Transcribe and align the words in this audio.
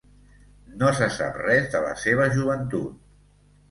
No 0.79 0.89
se 1.01 1.11
sap 1.19 1.39
res 1.43 1.71
de 1.77 1.85
la 1.87 1.95
seva 2.07 2.29
joventut. 2.41 3.03